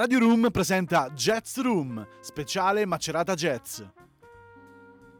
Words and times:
Radio 0.00 0.18
Room 0.20 0.48
presenta 0.50 1.10
Jazz 1.10 1.58
Room, 1.58 2.06
speciale 2.20 2.86
Macerata 2.86 3.34
Jazz. 3.34 3.82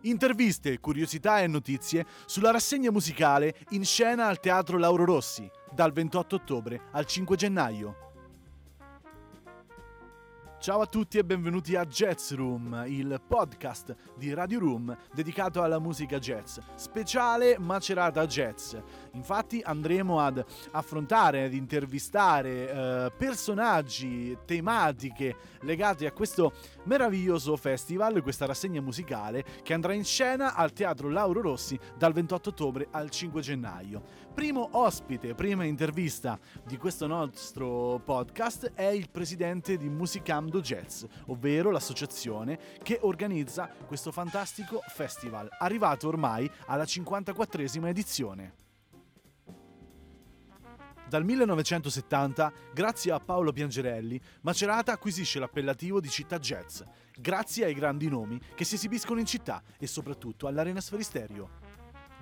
Interviste, 0.05 0.81
curiosità 0.81 1.43
e 1.43 1.47
notizie 1.47 2.07
sulla 2.25 2.51
rassegna 2.51 2.91
musicale 2.91 3.55
in 3.73 3.85
scena 3.85 4.29
al 4.29 4.41
Teatro 4.41 4.79
Lauro 4.79 5.05
Rossi, 5.05 5.47
dal 5.71 5.93
28 5.93 6.37
ottobre 6.37 6.81
al 6.93 7.05
5 7.05 7.37
gennaio. 7.37 8.10
Ciao 10.61 10.83
a 10.83 10.87
tutti 10.87 11.17
e 11.17 11.25
benvenuti 11.25 11.75
a 11.75 11.87
Jazz 11.87 12.35
Room, 12.35 12.85
il 12.87 13.19
podcast 13.27 13.97
di 14.19 14.35
Radio 14.35 14.59
Room 14.59 14.95
dedicato 15.11 15.63
alla 15.63 15.79
musica 15.79 16.19
jazz, 16.19 16.59
speciale 16.75 17.57
Macerata 17.59 18.27
Jazz. 18.27 18.77
Infatti 19.13 19.63
andremo 19.65 20.21
ad 20.21 20.45
affrontare, 20.73 21.45
ad 21.45 21.55
intervistare 21.55 22.69
eh, 22.71 23.13
personaggi, 23.17 24.37
tematiche 24.45 25.35
legate 25.63 26.05
a 26.05 26.13
questo 26.13 26.53
meraviglioso 26.85 27.57
festival, 27.57 28.23
questa 28.23 28.47
rassegna 28.47 28.81
musicale 28.81 29.45
che 29.63 29.75
andrà 29.75 29.93
in 29.93 30.05
scena 30.05 30.55
al 30.55 30.73
Teatro 30.73 31.09
Lauro 31.09 31.41
Rossi 31.41 31.79
dal 31.97 32.13
28 32.13 32.49
ottobre 32.51 32.89
al 32.91 33.11
5 33.11 33.41
gennaio. 33.41 34.03
Primo 34.33 34.69
ospite, 34.73 35.35
prima 35.35 35.65
intervista 35.65 36.39
di 36.65 36.77
questo 36.77 37.07
nostro 37.07 38.01
podcast 38.05 38.73
è 38.75 38.87
il 38.87 39.11
presidente 39.11 39.77
di 39.77 39.89
Musicando 39.89 40.61
Jazz, 40.61 41.05
ovvero 41.27 41.71
l'associazione 41.71 42.59
che 42.83 42.99
organizza 43.03 43.69
questo 43.87 44.13
fantastico 44.13 44.81
festival, 44.87 45.49
arrivato 45.59 46.09
ormai 46.09 46.51
alla 46.67 46.85
54esima 46.85 47.87
edizione. 47.89 48.70
Dal 51.11 51.25
1970, 51.25 52.53
grazie 52.73 53.11
a 53.11 53.19
Paolo 53.19 53.53
Piangerelli, 53.53 54.21
Macerata 54.43 54.93
acquisisce 54.93 55.41
l'appellativo 55.41 55.99
di 55.99 56.09
città 56.09 56.39
jazz, 56.39 56.83
grazie 57.19 57.65
ai 57.65 57.75
grandi 57.75 58.09
nomi 58.09 58.41
che 58.55 58.63
si 58.63 58.77
esibiscono 58.77 59.19
in 59.19 59.27
città 59.27 59.61
e 59.77 59.89
soprattutto 59.89 60.47
all'Arena 60.47 60.81
Sferisterio. 60.81 61.49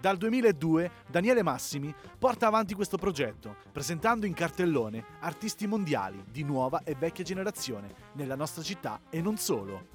Dal 0.00 0.16
2002 0.16 0.90
Daniele 1.06 1.42
Massimi 1.42 1.94
porta 2.18 2.46
avanti 2.46 2.72
questo 2.72 2.96
progetto, 2.96 3.56
presentando 3.70 4.24
in 4.24 4.32
cartellone 4.32 5.04
artisti 5.20 5.66
mondiali 5.66 6.24
di 6.32 6.42
nuova 6.42 6.82
e 6.82 6.94
vecchia 6.94 7.24
generazione 7.24 7.92
nella 8.14 8.36
nostra 8.36 8.62
città 8.62 9.02
e 9.10 9.20
non 9.20 9.36
solo. 9.36 9.88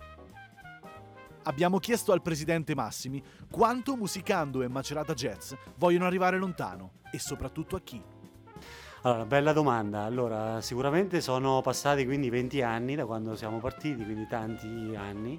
Abbiamo 1.45 1.79
chiesto 1.79 2.11
al 2.11 2.21
presidente 2.21 2.75
Massimi 2.75 3.23
quanto 3.49 3.95
Musicando 3.95 4.61
e 4.61 4.67
Macerata 4.67 5.15
Jazz 5.15 5.53
vogliono 5.77 6.05
arrivare 6.05 6.37
lontano 6.37 7.01
e 7.11 7.17
soprattutto 7.17 7.75
a 7.75 7.81
chi. 7.81 8.12
Allora, 9.05 9.25
bella 9.25 9.51
domanda. 9.51 10.03
Allora, 10.03 10.61
sicuramente 10.61 11.19
sono 11.19 11.59
passati 11.61 12.05
quindi 12.05 12.29
20 12.29 12.61
anni 12.61 12.95
da 12.95 13.05
quando 13.05 13.35
siamo 13.35 13.59
partiti, 13.59 14.01
quindi 14.01 14.27
tanti 14.29 14.95
anni, 14.95 15.37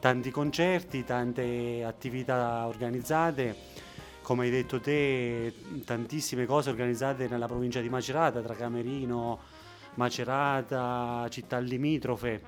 tanti 0.00 0.32
concerti, 0.32 1.04
tante 1.04 1.84
attività 1.84 2.66
organizzate 2.66 3.54
come 4.22 4.46
hai 4.46 4.50
detto 4.50 4.80
te, 4.80 5.54
tantissime 5.84 6.46
cose 6.46 6.70
organizzate 6.70 7.28
nella 7.28 7.46
provincia 7.46 7.80
di 7.80 7.88
Macerata, 7.88 8.40
tra 8.40 8.54
Camerino, 8.54 9.38
Macerata, 9.94 11.28
città 11.30 11.60
limitrofe. 11.60 12.42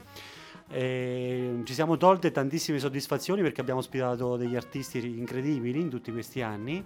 E 0.69 1.61
ci 1.63 1.73
siamo 1.73 1.97
tolte 1.97 2.33
tantissime 2.33 2.81
soddisfazioni 2.81 3.43
perché 3.43 3.61
abbiamo 3.61 3.79
ospitato 3.79 4.37
degli 4.37 4.57
artisti 4.57 4.98
incredibili 5.19 5.81
in 5.81 5.89
tutti 5.89 6.11
questi 6.11 6.43
anni. 6.43 6.85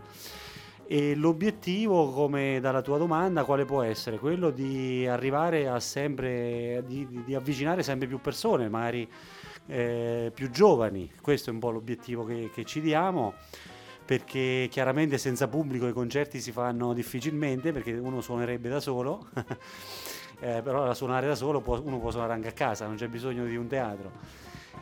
E 0.89 1.17
l'obiettivo, 1.17 2.11
come 2.13 2.61
dalla 2.61 2.81
tua 2.81 2.97
domanda, 2.97 3.45
quale 3.45 3.65
può 3.65 3.83
essere? 3.83 4.19
Quello 4.19 4.51
di 4.51 5.05
arrivare 5.05 5.67
a 5.67 5.81
sempre, 5.81 6.85
di, 6.87 7.25
di 7.25 7.35
avvicinare 7.35 7.83
sempre 7.83 8.07
più 8.07 8.21
persone, 8.21 8.69
magari 8.69 9.09
eh, 9.67 10.31
più 10.33 10.49
giovani. 10.49 11.11
Questo 11.21 11.51
è 11.51 11.53
un 11.53 11.59
po' 11.59 11.71
l'obiettivo 11.71 12.25
che, 12.25 12.51
che 12.55 12.65
ci 12.65 12.81
diamo 12.81 13.35
perché 14.05 14.69
chiaramente 14.71 15.19
senza 15.19 15.49
pubblico 15.49 15.89
i 15.89 15.93
concerti 15.93 16.41
si 16.41 16.53
fanno 16.53 16.95
difficilmente 16.95 17.73
perché 17.73 17.93
uno 17.93 18.21
suonerebbe 18.21 18.69
da 18.69 18.79
solo, 18.79 19.27
eh, 20.39 20.63
però 20.63 20.85
da 20.85 20.95
suonare 20.95 21.27
da 21.27 21.35
solo 21.35 21.61
può, 21.61 21.81
uno 21.83 21.99
può 21.99 22.13
suonare 22.13 22.33
anche 22.33 22.49
a 22.49 22.53
casa, 22.53 22.87
non 22.87 22.95
c'è 22.95 23.09
bisogno 23.09 23.45
di 23.45 23.57
un 23.57 23.67
teatro. 23.67 24.13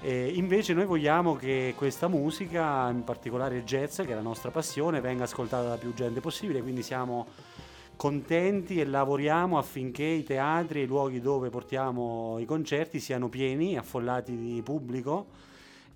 E 0.00 0.32
invece 0.34 0.75
noi 0.75 0.84
vogliamo 0.84 1.34
che 1.34 1.75
questa 1.77 2.09
musica, 2.09 2.91
in 2.91 3.05
particolare 3.05 3.56
il 3.56 3.65
jazz, 3.65 3.97
che 3.97 4.12
è 4.12 4.15
la 4.15 4.21
nostra 4.21 4.50
passione, 4.50 5.00
venga 5.00 5.25
ascoltata 5.25 5.69
da 5.69 5.77
più 5.77 5.94
gente 5.94 6.21
possibile, 6.21 6.60
quindi 6.60 6.82
siamo 6.82 7.27
contenti 7.97 8.81
e 8.81 8.84
lavoriamo 8.84 9.56
affinché 9.56 10.04
i 10.04 10.25
teatri 10.25 10.81
e 10.81 10.83
i 10.83 10.87
luoghi 10.87 11.21
dove 11.21 11.49
portiamo 11.49 12.38
i 12.38 12.44
concerti 12.44 12.99
siano 12.99 13.28
pieni, 13.28 13.78
affollati 13.78 14.37
di 14.37 14.60
pubblico 14.62 15.27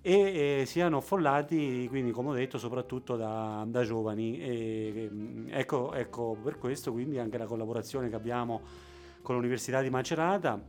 e 0.01 0.61
eh, 0.61 0.65
siano 0.65 0.97
affollati, 0.97 1.87
quindi 1.89 2.11
come 2.11 2.29
ho 2.29 2.33
detto, 2.33 2.57
soprattutto 2.57 3.15
da, 3.15 3.65
da 3.67 3.83
giovani. 3.83 4.39
E, 4.39 5.09
ecco, 5.49 5.93
ecco 5.93 6.37
per 6.41 6.57
questo 6.57 6.91
quindi 6.91 7.19
anche 7.19 7.37
la 7.37 7.45
collaborazione 7.45 8.09
che 8.09 8.15
abbiamo 8.15 8.61
con 9.21 9.35
l'Università 9.35 9.81
di 9.81 9.89
Macerata, 9.89 10.59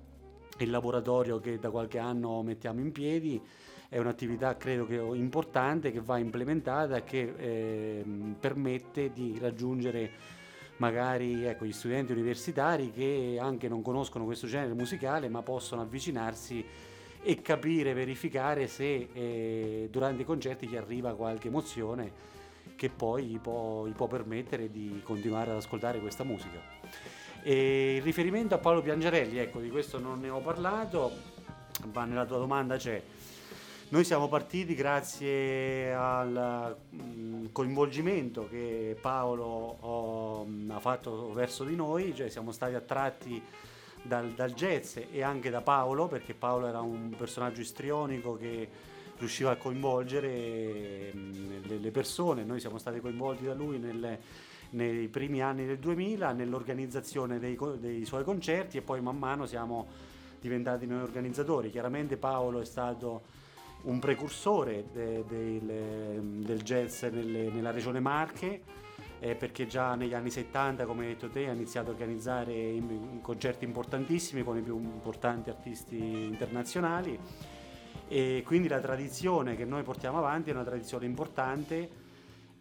il 0.64 0.70
laboratorio 0.70 1.38
che 1.40 1.58
da 1.58 1.70
qualche 1.70 1.98
anno 1.98 2.42
mettiamo 2.42 2.80
in 2.80 2.92
piedi, 2.92 3.40
è 3.88 3.98
un'attività 3.98 4.56
credo 4.56 4.86
che 4.86 4.94
importante 4.94 5.90
che 5.90 6.00
va 6.00 6.16
implementata 6.18 6.96
e 6.96 7.04
che 7.04 7.34
eh, 7.36 8.04
permette 8.38 9.12
di 9.12 9.36
raggiungere 9.40 10.38
magari 10.76 11.44
ecco, 11.44 11.64
gli 11.64 11.72
studenti 11.72 12.12
universitari 12.12 12.92
che 12.92 13.36
anche 13.40 13.68
non 13.68 13.82
conoscono 13.82 14.24
questo 14.24 14.46
genere 14.46 14.74
musicale 14.74 15.28
ma 15.28 15.42
possono 15.42 15.82
avvicinarsi 15.82 16.64
e 17.22 17.42
capire, 17.42 17.92
verificare 17.92 18.66
se 18.66 19.08
eh, 19.12 19.88
durante 19.90 20.22
i 20.22 20.24
concerti 20.24 20.68
gli 20.68 20.76
arriva 20.76 21.14
qualche 21.14 21.48
emozione 21.48 22.12
che 22.76 22.88
poi 22.88 23.24
gli 23.24 23.38
può, 23.38 23.86
gli 23.86 23.92
può 23.92 24.06
permettere 24.06 24.70
di 24.70 25.00
continuare 25.02 25.50
ad 25.50 25.56
ascoltare 25.56 26.00
questa 26.00 26.24
musica. 26.24 26.60
E 27.42 27.96
il 27.96 28.02
riferimento 28.02 28.54
a 28.54 28.58
Paolo 28.58 28.82
Piangerelli, 28.82 29.38
ecco, 29.38 29.60
di 29.60 29.70
questo 29.70 29.98
non 29.98 30.20
ne 30.20 30.28
ho 30.28 30.40
parlato, 30.40 31.10
ma 31.92 32.04
nella 32.04 32.26
tua 32.26 32.38
domanda 32.38 32.76
c'è. 32.76 33.02
Noi 33.88 34.04
siamo 34.04 34.28
partiti 34.28 34.74
grazie 34.74 35.92
al 35.92 36.76
mm, 36.94 37.46
coinvolgimento 37.50 38.46
che 38.48 38.96
Paolo 39.00 39.44
oh, 39.44 40.46
ha 40.68 40.78
fatto 40.78 41.32
verso 41.32 41.64
di 41.64 41.74
noi, 41.74 42.14
cioè 42.14 42.28
siamo 42.28 42.52
stati 42.52 42.74
attratti 42.74 43.42
dal, 44.02 44.30
dal, 44.30 44.52
jazz 44.52 44.98
e 45.10 45.22
anche 45.22 45.50
da 45.50 45.60
Paolo, 45.62 46.06
perché 46.06 46.34
Paolo 46.34 46.68
era 46.68 46.80
un 46.80 47.12
personaggio 47.16 47.62
istrionico 47.62 48.36
che 48.36 48.68
riusciva 49.18 49.50
a 49.50 49.56
coinvolgere 49.56 51.10
mm, 51.12 51.80
le 51.80 51.90
persone. 51.90 52.44
Noi 52.44 52.60
siamo 52.60 52.78
stati 52.78 53.00
coinvolti 53.00 53.44
da 53.44 53.54
lui 53.54 53.78
nelle, 53.78 54.20
nei 54.70 55.08
primi 55.08 55.42
anni 55.42 55.66
del 55.66 55.78
2000 55.78 56.32
nell'organizzazione 56.32 57.38
dei, 57.38 57.58
dei, 57.78 58.04
suoi 58.04 58.24
concerti 58.24 58.76
e 58.76 58.82
poi 58.82 59.00
man 59.00 59.18
mano 59.18 59.46
siamo 59.46 59.88
diventati 60.40 60.86
noi 60.86 61.02
organizzatori. 61.02 61.70
Chiaramente 61.70 62.16
Paolo 62.16 62.60
è 62.60 62.64
stato 62.64 63.22
un 63.82 63.98
precursore 63.98 64.86
de, 64.92 65.24
de, 65.26 65.60
de, 65.64 66.20
del 66.44 66.62
jazz 66.62 67.02
nelle, 67.04 67.50
nella 67.50 67.70
regione 67.70 68.00
Marche 68.00 68.62
eh, 69.20 69.34
perché 69.34 69.66
già 69.66 69.94
negli 69.94 70.14
anni 70.14 70.30
70, 70.30 70.86
come 70.86 71.02
hai 71.02 71.08
detto 71.08 71.28
te, 71.28 71.48
ha 71.48 71.52
iniziato 71.52 71.90
a 71.90 71.92
organizzare 71.92 72.74
concerti 73.20 73.64
importantissimi 73.64 74.42
con 74.42 74.56
i 74.56 74.62
più 74.62 74.78
importanti 74.78 75.50
artisti 75.50 75.98
internazionali 75.98 77.18
e 78.08 78.42
quindi 78.44 78.66
la 78.66 78.80
tradizione 78.80 79.54
che 79.54 79.64
noi 79.64 79.82
portiamo 79.82 80.18
avanti 80.18 80.50
è 80.50 80.52
una 80.52 80.64
tradizione 80.64 81.04
importante 81.06 81.99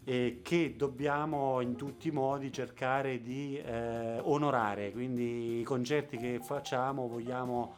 e 0.10 0.40
che 0.42 0.74
dobbiamo 0.76 1.62
in 1.62 1.76
tutti 1.76 2.08
i 2.08 2.12
modi 2.12 2.52
cercare 2.52 3.22
di 3.22 3.56
eh, 3.60 4.18
onorare, 4.18 4.92
quindi 4.92 5.60
i 5.60 5.64
concerti 5.64 6.18
che 6.18 6.40
facciamo 6.42 7.08
vogliamo 7.08 7.76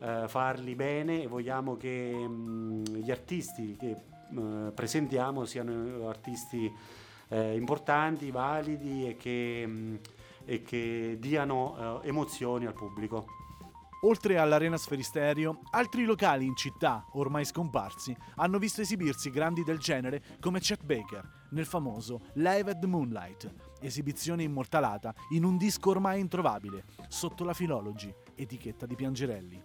eh, 0.00 0.24
farli 0.28 0.74
bene 0.74 1.22
e 1.22 1.26
vogliamo 1.28 1.78
che 1.78 2.12
mh, 2.12 2.82
gli 2.98 3.10
artisti 3.10 3.74
che 3.80 3.88
eh, 3.88 4.70
presentiamo 4.74 5.46
siano 5.46 6.08
artisti 6.08 6.70
eh, 7.28 7.56
importanti, 7.56 8.30
validi 8.30 9.08
e 9.08 9.16
che, 9.16 9.64
mh, 9.66 9.70
mm, 9.72 9.94
e 10.44 10.60
che 10.60 11.16
diano 11.18 12.02
eh, 12.02 12.08
emozioni 12.08 12.66
al 12.66 12.74
pubblico. 12.74 13.24
Oltre 14.02 14.36
all'Arena 14.36 14.76
Sferisterio, 14.76 15.60
altri 15.70 16.04
locali 16.04 16.44
in 16.44 16.54
città, 16.54 17.06
ormai 17.12 17.46
scomparsi, 17.46 18.14
hanno 18.34 18.58
visto 18.58 18.82
esibirsi 18.82 19.30
grandi 19.30 19.64
del 19.64 19.78
genere 19.78 20.22
come 20.38 20.60
Chet 20.60 20.84
Baker 20.84 21.40
nel 21.52 21.64
famoso 21.64 22.20
Live 22.34 22.70
at 22.70 22.78
the 22.78 22.86
Moonlight, 22.86 23.52
esibizione 23.80 24.42
immortalata 24.42 25.14
in 25.30 25.44
un 25.44 25.56
disco 25.56 25.90
ormai 25.90 26.20
introvabile, 26.20 26.84
sotto 27.08 27.44
la 27.44 27.52
Philology, 27.52 28.12
etichetta 28.34 28.86
di 28.86 28.94
Piangerelli. 28.94 29.62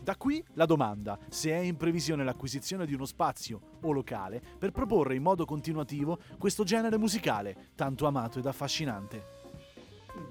Da 0.00 0.16
qui 0.16 0.42
la 0.54 0.64
domanda 0.64 1.18
se 1.28 1.50
è 1.50 1.58
in 1.58 1.76
previsione 1.76 2.24
l'acquisizione 2.24 2.86
di 2.86 2.94
uno 2.94 3.04
spazio 3.04 3.60
o 3.82 3.92
locale 3.92 4.40
per 4.58 4.70
proporre 4.70 5.14
in 5.14 5.22
modo 5.22 5.44
continuativo 5.44 6.18
questo 6.38 6.64
genere 6.64 6.96
musicale 6.96 7.72
tanto 7.74 8.06
amato 8.06 8.38
ed 8.38 8.46
affascinante. 8.46 9.36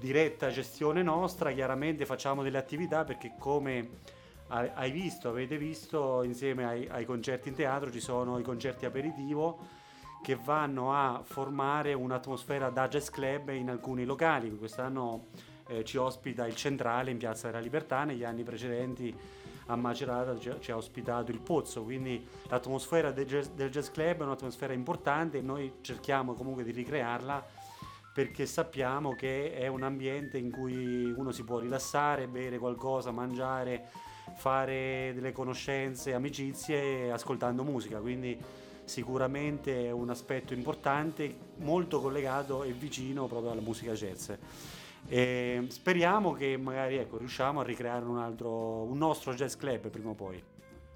diretta 0.00 0.50
gestione 0.50 1.02
nostra, 1.02 1.52
chiaramente 1.52 2.06
facciamo 2.06 2.42
delle 2.42 2.58
attività 2.58 3.04
perché 3.04 3.34
come 3.38 4.16
hai 4.48 4.90
visto, 4.90 5.28
avete 5.28 5.58
visto, 5.58 6.22
insieme 6.24 6.64
ai, 6.64 6.88
ai 6.88 7.04
concerti 7.04 7.48
in 7.48 7.54
teatro 7.54 7.92
ci 7.92 8.00
sono 8.00 8.38
i 8.38 8.42
concerti 8.42 8.86
aperitivo 8.86 9.76
che 10.22 10.36
vanno 10.36 10.94
a 10.94 11.22
formare 11.22 11.92
un'atmosfera 11.94 12.70
da 12.70 12.88
jazz 12.88 13.08
club 13.08 13.50
in 13.50 13.70
alcuni 13.70 14.04
locali. 14.04 14.56
Quest'anno 14.56 15.26
eh, 15.68 15.84
ci 15.84 15.96
ospita 15.96 16.46
il 16.46 16.54
Centrale 16.54 17.10
in 17.10 17.18
Piazza 17.18 17.46
della 17.46 17.60
Libertà, 17.60 18.04
negli 18.04 18.24
anni 18.24 18.42
precedenti 18.42 19.14
a 19.70 19.76
Macerata 19.76 20.38
ci, 20.38 20.70
ha 20.70 20.76
ospitato 20.76 21.30
il 21.30 21.40
Pozzo, 21.40 21.82
quindi 21.82 22.26
l'atmosfera 22.48 23.10
del 23.10 23.26
jazz, 23.26 23.48
del 23.48 23.70
jazz 23.70 23.88
club 23.88 24.20
è 24.20 24.22
un'atmosfera 24.22 24.72
importante. 24.72 25.38
E 25.38 25.42
noi 25.42 25.74
cerchiamo 25.82 26.34
comunque 26.34 26.64
di 26.64 26.70
ricrearla 26.70 27.44
perché 28.12 28.46
sappiamo 28.46 29.14
che 29.14 29.52
è 29.54 29.66
un 29.66 29.82
ambiente 29.82 30.38
in 30.38 30.50
cui 30.50 31.04
uno 31.10 31.30
si 31.32 31.44
può 31.44 31.58
rilassare, 31.58 32.26
bere 32.26 32.58
qualcosa, 32.58 33.12
mangiare, 33.12 33.88
fare 34.36 35.12
delle 35.14 35.32
conoscenze, 35.32 36.14
amicizie 36.14 37.12
ascoltando 37.12 37.62
musica, 37.62 37.98
quindi 38.00 38.36
sicuramente 38.88 39.86
è 39.86 39.90
un 39.90 40.10
aspetto 40.10 40.54
importante, 40.54 41.34
molto 41.58 42.00
collegato 42.00 42.64
e 42.64 42.72
vicino 42.72 43.26
proprio 43.26 43.52
alla 43.52 43.60
musica 43.60 43.92
jazz. 43.92 44.30
E 45.06 45.66
speriamo 45.68 46.32
che 46.32 46.56
magari 46.56 46.96
ecco, 46.96 47.18
riusciamo 47.18 47.60
a 47.60 47.64
ricreare 47.64 48.04
un, 48.04 48.18
altro, 48.18 48.82
un 48.82 48.98
nostro 48.98 49.34
jazz 49.34 49.54
club 49.54 49.88
prima 49.88 50.10
o 50.10 50.14
poi. 50.14 50.42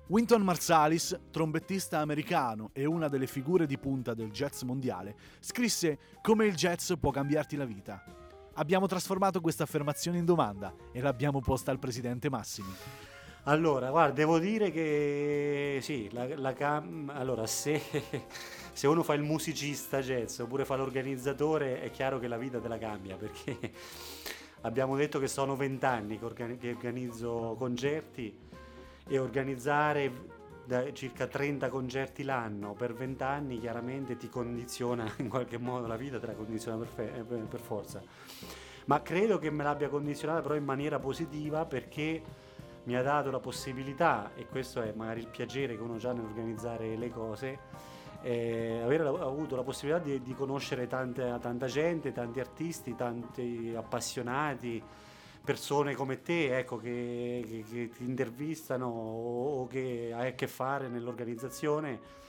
Wynton 0.08 0.42
Marsalis, 0.42 1.18
trombettista 1.30 2.00
americano 2.00 2.70
e 2.72 2.84
una 2.84 3.08
delle 3.08 3.26
figure 3.26 3.66
di 3.66 3.78
punta 3.78 4.12
del 4.12 4.30
jazz 4.30 4.62
mondiale, 4.62 5.14
scrisse 5.40 5.98
come 6.20 6.46
il 6.46 6.54
jazz 6.54 6.92
può 7.00 7.10
cambiarti 7.10 7.56
la 7.56 7.64
vita. 7.64 8.04
Abbiamo 8.54 8.86
trasformato 8.86 9.40
questa 9.40 9.62
affermazione 9.62 10.18
in 10.18 10.26
domanda 10.26 10.74
e 10.92 11.00
l'abbiamo 11.00 11.40
posta 11.40 11.70
al 11.70 11.78
presidente 11.78 12.28
Massimi. 12.28 13.11
Allora, 13.46 13.90
guarda, 13.90 14.14
devo 14.14 14.38
dire 14.38 14.70
che 14.70 15.78
sì, 15.82 16.08
la, 16.12 16.28
la 16.36 16.52
cam... 16.52 17.10
allora, 17.12 17.44
se, 17.48 17.82
se, 18.72 18.86
uno 18.86 19.02
fa 19.02 19.14
il 19.14 19.22
musicista 19.22 20.00
jazz 20.00 20.38
oppure 20.38 20.64
fa 20.64 20.76
l'organizzatore, 20.76 21.82
è 21.82 21.90
chiaro 21.90 22.20
che 22.20 22.28
la 22.28 22.36
vita 22.36 22.60
te 22.60 22.68
la 22.68 22.78
cambia 22.78 23.16
perché 23.16 23.58
abbiamo 24.62 24.94
detto 24.94 25.18
che 25.18 25.26
sono 25.26 25.56
vent'anni 25.56 26.20
che, 26.20 26.24
organi- 26.24 26.56
che 26.56 26.70
organizzo 26.70 27.56
concerti 27.58 28.32
e 29.08 29.18
organizzare 29.18 30.30
circa 30.92 31.26
30 31.26 31.68
concerti 31.68 32.22
l'anno 32.22 32.74
per 32.74 32.94
20 32.94 33.22
anni 33.24 33.58
chiaramente 33.58 34.16
ti 34.16 34.28
condiziona 34.28 35.12
in 35.18 35.28
qualche 35.28 35.58
modo 35.58 35.88
la 35.88 35.96
vita 35.96 36.20
te 36.20 36.26
la 36.26 36.34
condiziona 36.34 36.76
per, 36.76 36.86
fe- 36.86 37.24
per 37.24 37.60
forza. 37.60 38.00
Ma 38.84 39.02
credo 39.02 39.38
che 39.38 39.50
me 39.50 39.64
l'abbia 39.64 39.88
condizionata 39.88 40.42
però 40.42 40.54
in 40.54 40.64
maniera 40.64 41.00
positiva 41.00 41.64
perché 41.64 42.50
mi 42.84 42.96
ha 42.96 43.02
dato 43.02 43.30
la 43.30 43.40
possibilità, 43.40 44.32
e 44.34 44.46
questo 44.46 44.82
è 44.82 44.92
magari 44.92 45.20
il 45.20 45.28
piacere 45.28 45.76
che 45.76 45.82
uno 45.82 45.98
ha 46.02 46.12
nell'organizzare 46.12 46.96
le 46.96 47.10
cose, 47.10 47.58
eh, 48.22 48.80
aver 48.82 49.02
avuto 49.02 49.56
la 49.56 49.62
possibilità 49.62 50.02
di, 50.02 50.22
di 50.22 50.34
conoscere 50.34 50.86
tante, 50.86 51.36
tanta 51.40 51.66
gente, 51.66 52.12
tanti 52.12 52.40
artisti, 52.40 52.94
tanti 52.94 53.72
appassionati, 53.76 54.82
persone 55.44 55.94
come 55.94 56.22
te 56.22 56.56
ecco, 56.56 56.76
che, 56.76 57.44
che, 57.46 57.64
che, 57.68 57.88
ti 57.88 58.04
intervistano 58.04 58.86
o, 58.86 59.66
che 59.66 60.12
hai 60.14 60.28
a 60.28 60.32
che 60.34 60.46
fare 60.46 60.88
nell'organizzazione 60.88 62.20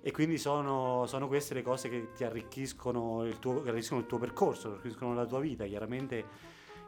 e 0.00 0.10
quindi 0.10 0.36
sono, 0.36 1.04
sono, 1.06 1.26
queste 1.26 1.54
le 1.54 1.62
cose 1.62 1.88
che 1.88 2.12
ti 2.14 2.24
arricchiscono 2.24 3.24
il, 3.24 3.38
tuo, 3.38 3.62
arricchiscono 3.62 4.00
il 4.00 4.06
tuo 4.06 4.18
percorso, 4.18 4.72
arricchiscono 4.72 5.14
la 5.14 5.26
tua 5.26 5.40
vita, 5.40 5.64
chiaramente 5.64 6.24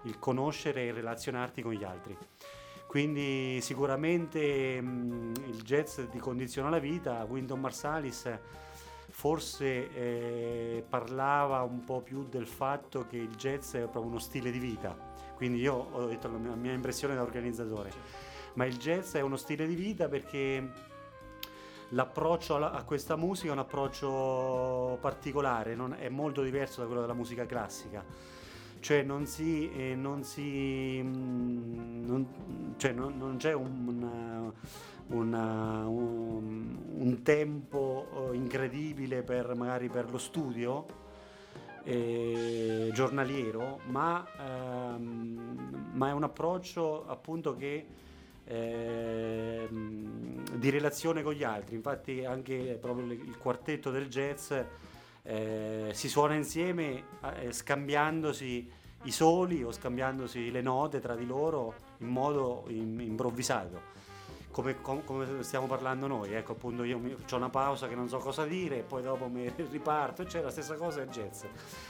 il 0.03 0.19
conoscere 0.19 0.87
e 0.87 0.93
relazionarti 0.93 1.62
con 1.62 1.73
gli 1.73 1.82
altri. 1.82 2.17
Quindi 2.88 3.61
sicuramente 3.61 4.81
mh, 4.81 5.35
il 5.49 5.61
jazz 5.62 6.00
ti 6.11 6.19
condiziona 6.19 6.70
la 6.70 6.79
vita, 6.79 7.23
Wynton 7.29 7.61
Marsalis 7.61 8.38
forse 9.11 9.93
eh, 9.93 10.85
parlava 10.88 11.61
un 11.64 11.85
po' 11.85 12.00
più 12.00 12.26
del 12.26 12.46
fatto 12.46 13.06
che 13.06 13.19
il 13.19 13.35
jazz 13.37 13.75
è 13.75 13.81
proprio 13.81 14.05
uno 14.05 14.19
stile 14.19 14.50
di 14.50 14.58
vita, 14.58 14.96
quindi 15.35 15.61
io 15.61 15.75
ho 15.75 16.06
detto 16.06 16.31
la 16.31 16.38
mia, 16.38 16.73
impressione 16.73 17.14
da 17.14 17.20
organizzatore, 17.20 17.90
ma 18.55 18.64
il 18.64 18.79
jazz 18.79 19.17
è 19.17 19.20
uno 19.20 19.37
stile 19.37 19.67
di 19.67 19.75
vita 19.75 20.08
perché 20.08 20.73
l'approccio 21.90 22.56
a 22.56 22.82
questa 22.85 23.17
musica 23.17 23.50
è 23.50 23.52
un 23.52 23.58
approccio 23.58 24.96
particolare, 24.99 25.75
non, 25.75 25.93
è 25.93 26.08
molto 26.08 26.40
diverso 26.43 26.81
da 26.81 26.87
quello 26.87 27.02
della 27.02 27.12
musica 27.12 27.44
classica 27.44 28.02
cioè 28.80 29.02
non 29.02 29.26
si, 29.26 29.70
eh, 29.72 29.94
non, 29.94 30.25
si 30.25 31.00
mm, 31.02 32.06
non, 32.06 32.26
cioè 32.76 32.92
non, 32.92 33.16
non 33.19 33.36
c'è 33.36 33.52
un, 33.52 34.52
una, 35.06 35.86
un, 35.86 36.76
un, 36.96 37.22
tempo 37.22 38.30
eh, 38.32 38.36
incredibile 38.36 39.22
per 39.22 39.54
magari 39.54 39.88
per 39.88 40.10
lo 40.10 40.19
studio 40.19 40.86
eh, 41.84 42.90
giornaliero, 42.92 43.80
ma, 43.86 44.26
ehm, 44.38 45.90
ma, 45.94 46.08
è 46.08 46.12
un 46.12 46.22
approccio 46.22 47.06
appunto 47.06 47.56
che 47.56 47.86
eh, 48.44 49.69
di 49.70 50.70
relazione 50.70 51.22
con 51.22 51.32
gli 51.32 51.44
altri. 51.44 51.76
Infatti 51.76 52.25
anche 52.25 52.78
proprio 52.80 53.06
il 53.12 53.36
quartetto 53.38 53.90
del 53.90 54.08
jazz 54.08 54.52
eh, 55.28 55.90
si 55.92 56.08
suona 56.08 56.34
insieme 56.34 57.04
eh, 57.36 57.52
scambiandosi 57.52 58.70
i 59.02 59.10
soli 59.12 59.62
o 59.62 59.70
scambiandosi 59.70 60.50
le 60.50 60.62
note 60.62 61.00
tra 61.00 61.14
di 61.14 61.26
loro 61.26 61.75
in 61.98 62.08
modo 62.08 62.64
in, 62.69 62.98
improvvisato. 62.98 63.96
Come, 64.50 64.80
com, 64.80 65.04
come, 65.04 65.42
stiamo 65.42 65.66
parlando 65.66 66.06
noi, 66.06 66.32
ecco 66.32 66.52
appunto 66.52 66.82
io 66.82 66.98
ho 66.98 67.36
una 67.36 67.50
pausa 67.50 67.86
che 67.86 67.94
non 67.94 68.08
so 68.08 68.16
cosa 68.16 68.44
dire 68.46 68.78
poi 68.80 69.02
dopo 69.02 69.28
mi 69.28 69.52
riparto, 69.70 70.26
cioè 70.26 70.40
la 70.40 70.50
stessa 70.50 70.75
cosa 70.76 71.02
è 71.02 71.06
jazz, 71.06 71.44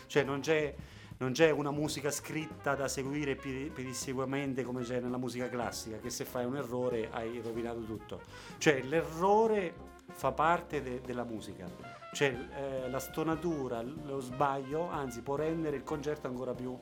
cioè 0.07 0.25
non 0.25 0.41
c'è, 0.41 0.75
non 1.19 1.31
c'è 1.31 1.51
una 1.51 1.71
musica 1.71 2.11
scritta 2.11 2.75
da 2.75 2.89
seguire 2.89 3.37
pedissequamente 3.37 4.65
come 4.65 4.83
c'è 4.83 4.99
nella 5.01 5.17
musica 5.17 5.49
classica, 5.49 5.99
che 5.99 6.11
se 6.11 6.25
fai 6.25 6.45
un 6.45 6.57
errore 6.57 7.09
hai 7.13 7.41
rovinato 7.41 7.81
tutto, 7.85 8.21
cioè 8.59 8.83
l'errore 8.83 9.97
fa 10.11 10.33
parte 10.33 10.83
de, 10.83 11.01
della 11.01 11.25
musica 11.25 11.97
cioè 12.13 12.35
eh, 12.57 12.91
la 12.91 12.99
stonatura, 12.99 13.83
lo 13.83 14.21
sbaglio, 14.21 14.89
anzi 14.89 15.21
può 15.21 15.37
rendere 15.37 15.77
il 15.77 15.85
concerto 15.85 16.27
ancora 16.27 16.55
più 16.55 16.77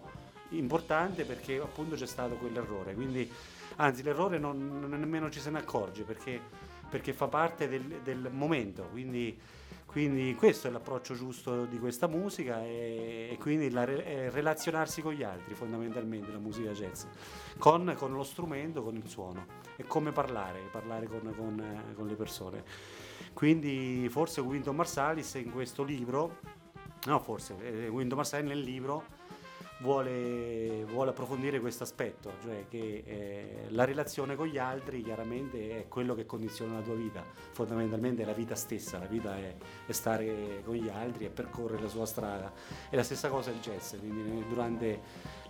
importante 0.51 1.25
perché 1.25 1.57
appunto 1.57 1.97
c'è 1.97 2.07
stato 2.07 2.37
quell'errore. 2.37 2.95
Quindi, 2.95 3.31
anzi, 3.77 4.03
l'errore 4.03 4.39
non, 4.39 4.81
non 4.81 4.91
nemmeno 4.91 5.31
ci 5.31 5.41
se 5.41 5.51
ne 5.51 5.59
accorge 5.59 6.05
perché, 6.05 6.41
perché 6.89 7.13
fa 7.13 7.27
parte 7.27 7.69
del, 7.69 8.01
del 8.03 8.31
momento. 8.31 8.85
Quindi, 8.85 9.37
quindi, 9.85 10.35
questo 10.37 10.69
è 10.69 10.71
l'approccio 10.71 11.15
giusto 11.15 11.65
di 11.65 11.79
questa 11.79 12.07
musica 12.07 12.63
e, 12.63 13.31
e 13.33 13.37
quindi 13.39 13.71
la, 13.71 13.85
relazionarsi 13.85 15.03
con 15.03 15.13
gli 15.13 15.25
altri 15.25 15.55
fondamentalmente 15.55 16.31
la 16.31 16.39
musica 16.39 16.71
jazz, 16.71 17.05
con, 17.59 17.95
con, 17.97 18.13
lo 18.13 18.23
strumento, 18.23 18.83
con 18.83 18.95
il 18.95 19.09
suono 19.09 19.45
e 19.77 19.85
come 19.85 20.13
parlare, 20.13 20.61
parlare 20.71 21.07
con, 21.07 21.35
con, 21.37 21.93
con 21.97 22.07
le 22.07 22.15
persone. 22.15 22.96
Quindi 23.37 24.09
forse 24.09 24.41
Winton 24.41 24.75
Marsalis 24.75 25.35
in 25.35 25.53
questo 25.53 25.83
libro, 25.83 26.39
no 27.05 27.19
forse, 27.21 27.55
eh, 27.61 27.87
Winton 27.87 28.17
Marsalis 28.17 28.49
nel 28.49 28.61
libro 28.61 29.05
vuole, 29.79 30.85
vuole 30.85 31.11
approfondire 31.11 31.61
questo 31.61 31.83
aspetto, 31.83 32.33
cioè 32.43 32.67
che 32.69 33.03
eh, 33.05 33.67
la 33.69 33.85
relazione 33.85 34.35
con 34.35 34.47
gli 34.47 34.59
altri 34.59 35.03
chiaramente 35.03 35.81
è 35.81 35.89
quello 35.89 36.15
che 36.15 36.25
condiziona 36.25 36.75
la 36.75 36.81
tua 36.83 36.95
vita, 36.95 37.25
fondamentalmente 37.53 38.23
è 38.23 38.25
la 38.27 38.33
vita 38.33 38.55
stessa, 38.55 38.99
la 38.99 39.07
vita 39.07 39.37
è, 39.37 39.55
è 39.87 39.93
stare 39.93 40.63
con 40.65 40.75
gli 40.75 40.89
altri 40.89 41.27
e 41.27 41.29
percorrere 41.29 41.83
la 41.83 41.89
sua 41.89 42.07
strada. 42.07 42.53
E 42.89 42.97
la 42.97 43.03
stessa 43.03 43.29
cosa 43.29 43.51
il 43.51 43.61
jazz, 43.61 43.97
quindi 43.99 44.47
durante 44.49 45.01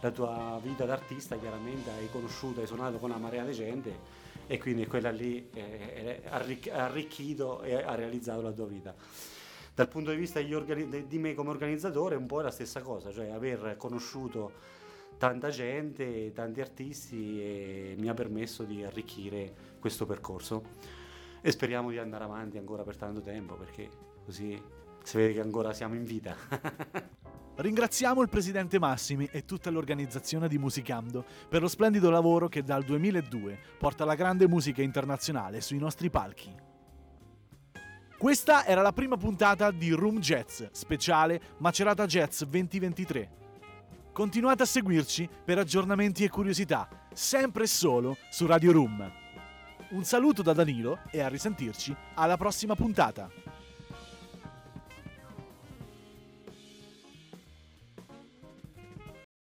la 0.00 0.10
tua 0.10 0.60
vita 0.62 0.84
d'artista 0.84 1.36
chiaramente 1.36 1.90
hai 1.90 2.08
conosciuto, 2.10 2.60
hai 2.60 2.66
suonato 2.66 2.98
con 2.98 3.10
una 3.10 3.18
marea 3.18 3.44
di 3.44 3.52
gente 3.52 4.24
e 4.46 4.58
quindi 4.58 4.86
quella 4.86 5.10
lì 5.10 5.48
ha 6.28 6.84
arricchito 6.84 7.62
e 7.62 7.74
ha 7.74 7.94
realizzato 7.94 8.42
la 8.42 8.52
tua 8.52 8.66
vita. 8.66 8.94
Dal 9.76 9.88
punto 9.88 10.10
di 10.10 10.16
vista 10.16 10.40
organi- 10.40 11.06
di 11.06 11.18
me 11.18 11.34
come 11.34 11.50
organizzatore 11.50 12.14
è 12.14 12.18
un 12.18 12.24
po' 12.24 12.40
la 12.40 12.50
stessa 12.50 12.80
cosa, 12.80 13.12
cioè 13.12 13.28
aver 13.28 13.76
conosciuto 13.76 14.52
tanta 15.18 15.50
gente, 15.50 16.32
tanti 16.32 16.62
artisti 16.62 17.42
e 17.42 17.94
mi 17.98 18.08
ha 18.08 18.14
permesso 18.14 18.62
di 18.62 18.82
arricchire 18.82 19.74
questo 19.78 20.06
percorso 20.06 20.62
e 21.42 21.50
speriamo 21.50 21.90
di 21.90 21.98
andare 21.98 22.24
avanti 22.24 22.56
ancora 22.56 22.84
per 22.84 22.96
tanto 22.96 23.20
tempo 23.20 23.54
perché 23.56 23.90
così 24.24 24.58
si 25.02 25.16
vede 25.18 25.34
che 25.34 25.40
ancora 25.40 25.74
siamo 25.74 25.94
in 25.94 26.04
vita. 26.04 26.34
Ringraziamo 27.56 28.22
il 28.22 28.30
presidente 28.30 28.78
Massimi 28.78 29.28
e 29.30 29.44
tutta 29.44 29.68
l'organizzazione 29.68 30.48
di 30.48 30.56
Musicando 30.56 31.22
per 31.50 31.60
lo 31.60 31.68
splendido 31.68 32.08
lavoro 32.08 32.48
che 32.48 32.62
dal 32.62 32.82
2002 32.82 33.58
porta 33.78 34.06
la 34.06 34.14
grande 34.14 34.48
musica 34.48 34.80
internazionale 34.80 35.60
sui 35.60 35.76
nostri 35.76 36.08
palchi. 36.08 36.75
Questa 38.18 38.64
era 38.64 38.80
la 38.80 38.92
prima 38.92 39.18
puntata 39.18 39.70
di 39.70 39.90
Room 39.90 40.20
Jazz, 40.20 40.62
speciale 40.72 41.38
Macerata 41.58 42.06
Jazz 42.06 42.44
2023. 42.44 43.28
Continuate 44.10 44.62
a 44.62 44.66
seguirci 44.66 45.28
per 45.44 45.58
aggiornamenti 45.58 46.24
e 46.24 46.30
curiosità, 46.30 46.88
sempre 47.12 47.64
e 47.64 47.66
solo 47.66 48.16
su 48.30 48.46
Radio 48.46 48.72
Room. 48.72 49.12
Un 49.90 50.04
saluto 50.04 50.40
da 50.40 50.54
Danilo 50.54 51.00
e 51.10 51.20
a 51.20 51.28
risentirci 51.28 51.94
alla 52.14 52.38
prossima 52.38 52.74
puntata. 52.74 53.28